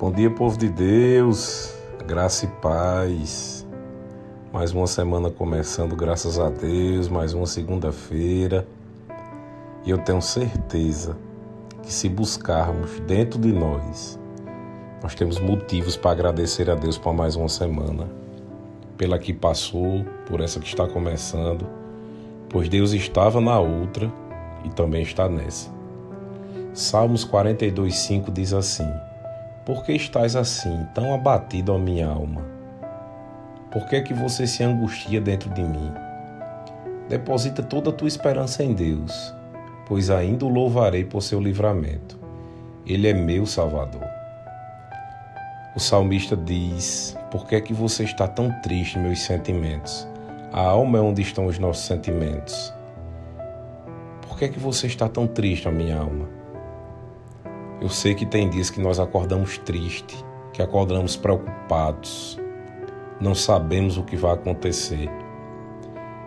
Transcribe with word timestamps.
Bom 0.00 0.10
dia, 0.10 0.30
povo 0.30 0.56
de 0.56 0.70
Deus, 0.70 1.74
graça 2.06 2.46
e 2.46 2.48
paz. 2.48 3.66
Mais 4.50 4.72
uma 4.72 4.86
semana 4.86 5.30
começando, 5.30 5.94
graças 5.94 6.38
a 6.38 6.48
Deus, 6.48 7.06
mais 7.06 7.34
uma 7.34 7.44
segunda-feira. 7.44 8.66
E 9.84 9.90
eu 9.90 9.98
tenho 9.98 10.22
certeza 10.22 11.18
que 11.82 11.92
se 11.92 12.08
buscarmos 12.08 12.98
dentro 13.00 13.38
de 13.38 13.52
nós, 13.52 14.18
nós 15.02 15.14
temos 15.14 15.38
motivos 15.38 15.98
para 15.98 16.12
agradecer 16.12 16.70
a 16.70 16.74
Deus 16.74 16.96
por 16.96 17.12
mais 17.12 17.36
uma 17.36 17.50
semana, 17.50 18.08
pela 18.96 19.18
que 19.18 19.34
passou, 19.34 20.02
por 20.24 20.40
essa 20.40 20.60
que 20.60 20.66
está 20.66 20.88
começando, 20.88 21.66
pois 22.48 22.70
Deus 22.70 22.94
estava 22.94 23.38
na 23.38 23.60
outra 23.60 24.10
e 24.64 24.70
também 24.70 25.02
está 25.02 25.28
nessa. 25.28 25.68
Salmos 26.72 27.22
42:5 27.22 28.32
diz 28.32 28.54
assim: 28.54 28.90
por 29.64 29.84
que 29.84 29.92
estás 29.92 30.34
assim, 30.36 30.86
tão 30.94 31.12
abatido, 31.12 31.72
ó 31.72 31.78
minha 31.78 32.08
alma? 32.08 32.42
Por 33.70 33.86
que 33.86 33.96
é 33.96 34.00
que 34.00 34.14
você 34.14 34.46
se 34.46 34.64
angustia 34.64 35.20
dentro 35.20 35.50
de 35.50 35.62
mim? 35.62 35.92
Deposita 37.08 37.62
toda 37.62 37.90
a 37.90 37.92
tua 37.92 38.08
esperança 38.08 38.64
em 38.64 38.72
Deus, 38.72 39.34
pois 39.86 40.10
ainda 40.10 40.46
o 40.46 40.48
louvarei 40.48 41.04
por 41.04 41.22
seu 41.22 41.40
livramento. 41.40 42.18
Ele 42.86 43.06
é 43.06 43.12
meu 43.12 43.44
Salvador. 43.44 44.08
O 45.76 45.78
salmista 45.78 46.36
diz: 46.36 47.16
Por 47.30 47.46
que 47.46 47.54
é 47.54 47.60
que 47.60 47.74
você 47.74 48.04
está 48.04 48.26
tão 48.26 48.50
triste, 48.62 48.98
meus 48.98 49.20
sentimentos? 49.20 50.08
A 50.52 50.62
alma 50.62 50.98
é 50.98 51.00
onde 51.00 51.22
estão 51.22 51.46
os 51.46 51.58
nossos 51.58 51.84
sentimentos. 51.84 52.74
Por 54.22 54.38
que 54.38 54.46
é 54.46 54.48
que 54.48 54.58
você 54.58 54.86
está 54.86 55.08
tão 55.08 55.26
triste, 55.26 55.68
a 55.68 55.70
minha 55.70 55.98
alma? 55.98 56.39
Eu 57.80 57.88
sei 57.88 58.14
que 58.14 58.26
tem 58.26 58.50
dias 58.50 58.68
que 58.68 58.78
nós 58.78 59.00
acordamos 59.00 59.56
triste, 59.56 60.22
que 60.52 60.60
acordamos 60.60 61.16
preocupados, 61.16 62.38
não 63.18 63.34
sabemos 63.34 63.96
o 63.96 64.02
que 64.02 64.16
vai 64.16 64.32
acontecer. 64.32 65.08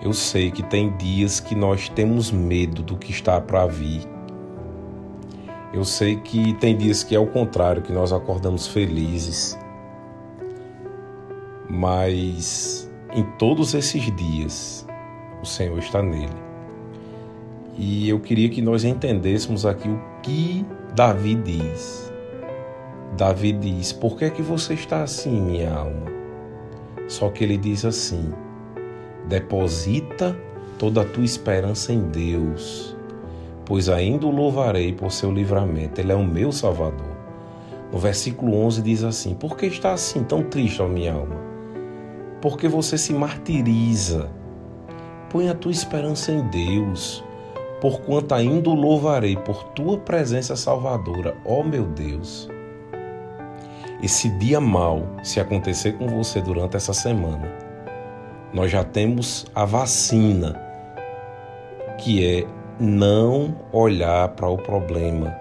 Eu 0.00 0.12
sei 0.12 0.52
que 0.52 0.62
tem 0.62 0.96
dias 0.96 1.40
que 1.40 1.54
nós 1.54 1.88
temos 1.88 2.30
medo 2.30 2.82
do 2.82 2.96
que 2.96 3.10
está 3.10 3.40
para 3.40 3.66
vir. 3.66 4.02
Eu 5.72 5.84
sei 5.84 6.16
que 6.16 6.54
tem 6.54 6.76
dias 6.76 7.02
que 7.02 7.14
é 7.14 7.18
o 7.18 7.26
contrário, 7.26 7.82
que 7.82 7.92
nós 7.92 8.12
acordamos 8.12 8.68
felizes. 8.68 9.58
Mas 11.68 12.90
em 13.12 13.24
todos 13.38 13.74
esses 13.74 14.02
dias, 14.14 14.86
o 15.42 15.46
Senhor 15.46 15.78
está 15.78 16.00
nele. 16.00 16.32
E 17.76 18.08
eu 18.08 18.20
queria 18.20 18.48
que 18.48 18.62
nós 18.62 18.84
entendêssemos 18.84 19.66
aqui 19.66 19.88
o 19.88 20.00
que 20.22 20.64
Davi 20.94 21.36
diz. 21.36 22.12
Davi 23.16 23.52
diz: 23.52 23.92
Por 23.92 24.16
que 24.18 24.24
é 24.24 24.30
que 24.30 24.42
você 24.42 24.74
está 24.74 25.04
assim, 25.04 25.40
minha 25.40 25.72
alma? 25.72 26.10
Só 27.06 27.28
que 27.30 27.44
ele 27.44 27.56
diz 27.56 27.84
assim: 27.84 28.34
Deposita 29.28 30.36
toda 30.78 31.02
a 31.02 31.04
tua 31.04 31.24
esperança 31.24 31.92
em 31.92 32.08
Deus, 32.08 32.96
pois 33.64 33.88
ainda 33.88 34.26
o 34.26 34.32
louvarei 34.32 34.92
por 34.92 35.12
seu 35.12 35.30
livramento. 35.30 36.00
Ele 36.00 36.10
é 36.10 36.16
o 36.16 36.26
meu 36.26 36.50
Salvador. 36.50 37.16
No 37.92 37.98
versículo 37.98 38.56
11 38.56 38.82
diz 38.82 39.04
assim: 39.04 39.34
Por 39.34 39.56
que 39.56 39.66
está 39.66 39.92
assim 39.92 40.24
tão 40.24 40.42
triste, 40.42 40.82
ó 40.82 40.88
minha 40.88 41.14
alma? 41.14 41.36
Porque 42.42 42.66
você 42.66 42.98
se 42.98 43.12
martiriza. 43.12 44.28
Põe 45.30 45.48
a 45.48 45.54
tua 45.54 45.70
esperança 45.70 46.32
em 46.32 46.42
Deus 46.48 47.22
porquanto 47.80 48.34
ainda 48.34 48.68
o 48.68 48.74
louvarei 48.74 49.36
por 49.36 49.64
tua 49.70 49.98
presença 49.98 50.54
salvadora, 50.54 51.36
ó 51.44 51.62
meu 51.62 51.84
Deus. 51.84 52.48
Esse 54.02 54.28
dia 54.38 54.60
mal, 54.60 55.02
se 55.22 55.40
acontecer 55.40 55.92
com 55.92 56.06
você 56.06 56.40
durante 56.40 56.76
essa 56.76 56.92
semana, 56.92 57.50
nós 58.52 58.70
já 58.70 58.82
temos 58.82 59.46
a 59.54 59.64
vacina, 59.64 60.60
que 61.98 62.26
é 62.26 62.46
não 62.78 63.54
olhar 63.72 64.28
para 64.30 64.48
o 64.48 64.56
problema, 64.56 65.36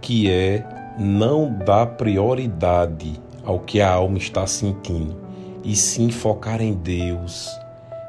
que 0.00 0.30
é 0.30 0.62
não 0.98 1.52
dar 1.52 1.86
prioridade 1.86 3.20
ao 3.44 3.60
que 3.60 3.80
a 3.80 3.90
alma 3.90 4.18
está 4.18 4.46
sentindo, 4.46 5.16
e 5.64 5.74
sim 5.74 6.10
focar 6.10 6.60
em 6.60 6.74
Deus, 6.74 7.48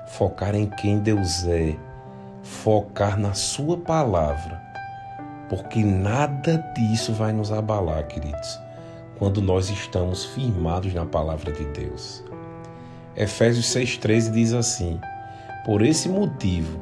focar 0.08 0.54
em 0.54 0.66
quem 0.66 1.00
Deus 1.00 1.46
é 1.46 1.76
focar 2.50 3.18
na 3.18 3.34
Sua 3.34 3.78
palavra, 3.78 4.60
porque 5.48 5.84
nada 5.84 6.58
disso 6.76 7.14
vai 7.14 7.32
nos 7.32 7.52
abalar, 7.52 8.08
queridos, 8.08 8.60
quando 9.18 9.42
nós 9.42 9.70
estamos 9.70 10.26
firmados 10.26 10.94
na 10.94 11.06
palavra 11.06 11.52
de 11.54 11.64
Deus. 11.66 12.24
Efésios 13.16 13.68
6,13 13.68 14.32
diz 14.32 14.54
assim: 14.54 15.00
Por 15.64 15.82
esse 15.82 16.10
motivo, 16.10 16.80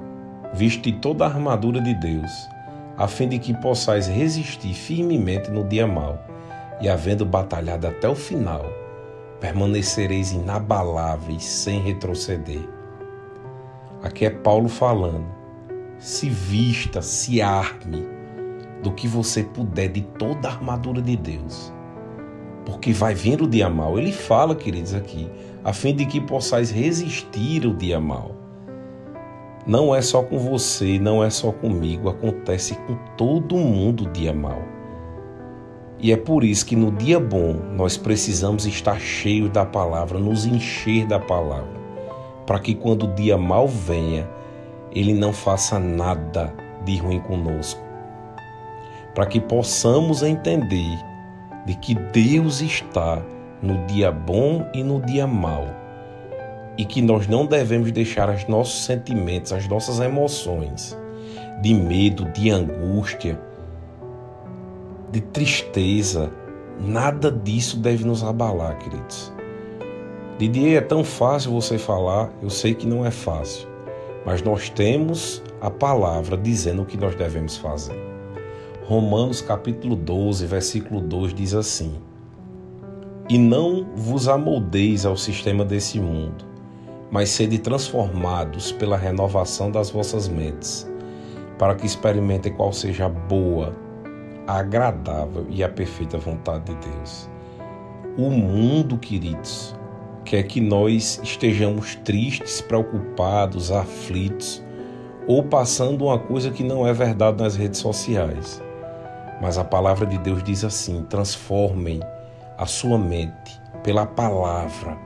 viste 0.53 0.91
toda 0.93 1.25
a 1.25 1.27
armadura 1.27 1.81
de 1.81 1.93
Deus, 1.95 2.31
a 2.97 3.07
fim 3.07 3.27
de 3.27 3.37
que 3.37 3.53
possais 3.53 4.07
resistir 4.07 4.73
firmemente 4.73 5.51
no 5.51 5.63
dia 5.63 5.85
mau, 5.85 6.17
e 6.81 6.87
havendo 6.89 7.25
batalhado 7.25 7.87
até 7.87 8.07
o 8.07 8.15
final, 8.15 8.65
permanecereis 9.39 10.31
inabaláveis 10.31 11.43
sem 11.43 11.81
retroceder. 11.81 12.67
Aqui 14.01 14.25
é 14.25 14.29
Paulo 14.29 14.69
falando 14.69 15.36
se 15.99 16.29
vista, 16.29 17.01
se 17.01 17.41
arme 17.41 18.05
do 18.83 18.91
que 18.91 19.07
você 19.07 19.43
puder 19.43 19.89
de 19.89 20.01
toda 20.01 20.47
a 20.47 20.51
armadura 20.51 21.01
de 21.01 21.15
Deus. 21.15 21.73
Porque 22.65 22.91
vai 22.91 23.15
vir 23.15 23.41
o 23.41 23.47
dia 23.47 23.69
mal. 23.69 23.97
Ele 23.97 24.11
fala, 24.11 24.55
queridos, 24.55 24.93
aqui, 24.93 25.29
a 25.63 25.73
fim 25.73 25.95
de 25.95 26.05
que 26.05 26.21
possais 26.21 26.69
resistir 26.69 27.65
o 27.65 27.73
dia 27.73 27.99
mal. 27.99 28.35
Não 29.65 29.93
é 29.93 30.01
só 30.01 30.21
com 30.23 30.37
você, 30.37 30.97
não 30.97 31.23
é 31.23 31.29
só 31.29 31.51
comigo, 31.51 32.07
acontece 32.07 32.75
com 32.87 32.95
todo 33.17 33.57
mundo 33.57 34.05
o 34.05 34.11
dia 34.11 34.33
mal. 34.33 34.61
E 35.99 36.11
é 36.11 36.17
por 36.17 36.43
isso 36.43 36.65
que 36.65 36.75
no 36.75 36.91
dia 36.91 37.19
bom 37.19 37.53
nós 37.75 37.97
precisamos 37.97 38.65
estar 38.65 38.99
cheios 38.99 39.49
da 39.49 39.65
palavra, 39.65 40.19
nos 40.19 40.45
encher 40.45 41.05
da 41.07 41.19
palavra, 41.19 41.75
para 42.45 42.59
que 42.59 42.75
quando 42.75 43.07
o 43.07 43.15
dia 43.15 43.37
mal 43.37 43.67
venha, 43.67 44.29
ele 44.91 45.13
não 45.13 45.33
faça 45.33 45.79
nada 45.79 46.53
de 46.83 46.97
ruim 46.97 47.19
conosco. 47.19 47.81
Para 49.13 49.25
que 49.25 49.39
possamos 49.39 50.23
entender 50.23 50.97
de 51.65 51.75
que 51.75 51.95
Deus 51.95 52.61
está 52.61 53.21
no 53.61 53.85
dia 53.87 54.11
bom 54.11 54.65
e 54.73 54.83
no 54.83 55.01
dia 55.01 55.27
mau. 55.27 55.67
E 56.77 56.85
que 56.85 57.01
nós 57.01 57.27
não 57.27 57.45
devemos 57.45 57.91
deixar 57.91 58.29
os 58.29 58.47
nossos 58.47 58.85
sentimentos, 58.85 59.51
as 59.51 59.67
nossas 59.67 59.99
emoções 59.99 60.97
de 61.61 61.73
medo, 61.73 62.25
de 62.25 62.51
angústia, 62.51 63.39
de 65.11 65.19
tristeza, 65.21 66.31
nada 66.79 67.31
disso 67.31 67.79
deve 67.79 68.05
nos 68.05 68.23
abalar, 68.23 68.77
queridos. 68.77 69.33
Didier, 70.37 70.77
é 70.77 70.81
tão 70.81 71.03
fácil 71.03 71.51
você 71.51 71.79
falar, 71.79 72.29
eu 72.43 72.49
sei 72.51 72.75
que 72.75 72.85
não 72.85 73.03
é 73.03 73.09
fácil 73.09 73.76
mas 74.25 74.41
nós 74.41 74.69
temos 74.69 75.43
a 75.61 75.69
palavra 75.69 76.37
dizendo 76.37 76.81
o 76.81 76.85
que 76.85 76.97
nós 76.97 77.15
devemos 77.15 77.57
fazer. 77.57 77.97
Romanos 78.85 79.41
capítulo 79.41 79.95
12, 79.95 80.45
versículo 80.45 81.01
2 81.01 81.33
diz 81.33 81.53
assim: 81.53 81.95
E 83.29 83.37
não 83.37 83.85
vos 83.95 84.27
amoldeis 84.27 85.05
ao 85.05 85.17
sistema 85.17 85.65
desse 85.65 85.99
mundo, 85.99 86.45
mas 87.11 87.29
sede 87.29 87.59
transformados 87.59 88.71
pela 88.71 88.97
renovação 88.97 89.69
das 89.69 89.89
vossas 89.89 90.27
mentes, 90.27 90.89
para 91.57 91.75
que 91.75 91.85
experimentem 91.85 92.53
qual 92.53 92.71
seja 92.71 93.07
a 93.07 93.09
boa, 93.09 93.75
a 94.47 94.59
agradável 94.59 95.45
e 95.49 95.63
a 95.63 95.69
perfeita 95.69 96.17
vontade 96.17 96.73
de 96.73 96.87
Deus. 96.87 97.29
O 98.17 98.31
mundo, 98.31 98.97
queridos, 98.97 99.75
quer 100.27 100.43
que 100.43 100.59
nós 100.59 101.21
estejamos 101.23 101.95
tristes, 101.95 102.59
preocupados, 102.59 103.71
aflitos 103.71 104.61
ou 105.25 105.41
passando 105.41 106.05
uma 106.05 106.19
coisa 106.19 106.51
que 106.51 106.63
não 106.63 106.85
é 106.85 106.91
verdade 106.91 107.41
nas 107.41 107.55
redes 107.55 107.79
sociais. 107.79 108.61
Mas 109.41 109.57
a 109.57 109.63
palavra 109.63 110.05
de 110.05 110.17
Deus 110.17 110.43
diz 110.43 110.63
assim: 110.63 111.05
transformem 111.09 112.01
a 112.57 112.65
sua 112.65 112.97
mente 112.97 113.59
pela 113.83 114.05
palavra 114.05 114.97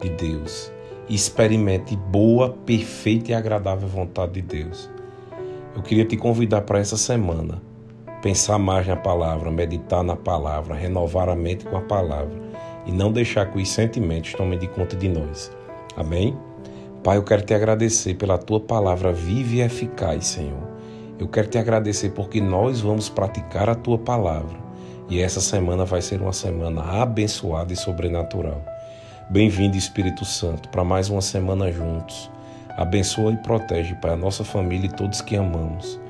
de 0.00 0.08
Deus 0.10 0.72
e 1.08 1.14
experimente 1.14 1.96
boa, 1.96 2.50
perfeita 2.66 3.30
e 3.30 3.34
agradável 3.34 3.88
vontade 3.88 4.32
de 4.32 4.42
Deus. 4.42 4.90
Eu 5.76 5.82
queria 5.82 6.04
te 6.04 6.16
convidar 6.16 6.62
para 6.62 6.80
essa 6.80 6.96
semana 6.96 7.62
pensar 8.22 8.58
mais 8.58 8.86
na 8.86 8.96
palavra, 8.96 9.50
meditar 9.50 10.02
na 10.02 10.16
palavra, 10.16 10.74
renovar 10.74 11.28
a 11.28 11.36
mente 11.36 11.64
com 11.64 11.76
a 11.76 11.82
palavra 11.82 12.53
e 12.86 12.92
não 12.92 13.12
deixar 13.12 13.50
que 13.50 13.60
os 13.60 13.68
sentimentos 13.68 14.32
tomem 14.34 14.58
de 14.58 14.68
conta 14.68 14.96
de 14.96 15.08
nós. 15.08 15.50
Amém? 15.96 16.36
Pai, 17.02 17.18
eu 17.18 17.22
quero 17.22 17.42
te 17.42 17.52
agradecer 17.52 18.14
pela 18.14 18.38
tua 18.38 18.60
palavra 18.60 19.12
viva 19.12 19.56
e 19.56 19.60
eficaz, 19.60 20.26
Senhor. 20.26 20.74
Eu 21.18 21.28
quero 21.28 21.48
te 21.48 21.58
agradecer 21.58 22.10
porque 22.10 22.40
nós 22.40 22.80
vamos 22.80 23.08
praticar 23.08 23.68
a 23.68 23.74
tua 23.74 23.96
palavra 23.96 24.58
E 25.08 25.20
essa 25.20 25.40
semana 25.40 25.84
vai 25.84 26.02
ser 26.02 26.20
uma 26.20 26.32
semana 26.32 26.82
abençoada 27.02 27.72
e 27.72 27.76
sobrenatural. 27.76 28.64
Bem-vindo, 29.30 29.76
Espírito 29.76 30.24
Santo, 30.24 30.68
para 30.70 30.82
mais 30.82 31.10
uma 31.10 31.20
semana 31.20 31.70
juntos. 31.70 32.30
Abençoa 32.76 33.32
e 33.32 33.36
protege, 33.36 33.94
Pai, 33.96 34.12
a 34.12 34.16
nossa 34.16 34.44
família 34.44 34.86
e 34.86 34.92
todos 34.92 35.20
que 35.20 35.36
amamos. 35.36 36.00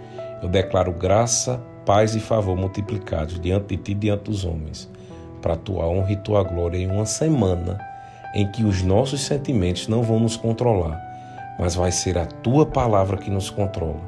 Eu 0.41 0.49
declaro 0.49 0.93
graça, 0.93 1.61
paz 1.85 2.15
e 2.15 2.21
favor 2.21 2.57
multiplicados 2.57 3.39
diante 3.41 3.77
de 3.77 3.83
ti 3.83 3.93
e 3.93 3.95
diante 3.95 4.25
dos 4.25 4.45
homens, 4.45 4.89
para 5.45 5.53
a 5.53 5.59
tua 5.59 5.87
honra 5.87 6.13
e 6.13 6.17
tua 6.17 6.43
glória 6.43 6.79
em 6.79 6.91
uma 6.91 7.05
semana 7.05 7.79
em 8.35 8.51
que 8.51 8.65
os 8.65 8.83
nossos 8.83 9.21
sentimentos 9.21 9.87
não 9.89 10.03
vão 10.03 10.19
nos 10.19 10.39
controlar, 10.39 10.99
mas 11.59 11.75
vai 11.75 11.93
ser 11.93 12.17
a 12.17 12.25
tua 12.25 12.65
palavra 12.65 13.19
que 13.19 13.31
nos 13.31 13.51
controla. 13.51 14.01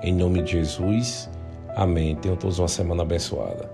Em 0.00 0.14
nome 0.14 0.42
de 0.42 0.52
Jesus, 0.52 1.28
amém. 1.74 2.14
Tenham 2.14 2.36
todos 2.36 2.60
uma 2.60 2.68
semana 2.68 3.02
abençoada. 3.02 3.68